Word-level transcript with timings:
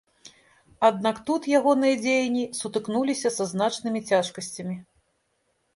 Аднак 0.89 1.19
тут 1.27 1.41
ягоныя 1.59 1.99
дзеянні 2.03 2.43
сутыкнуліся 2.61 3.29
са 3.37 3.43
значнымі 3.53 3.99
цяжкасцямі. 4.13 4.75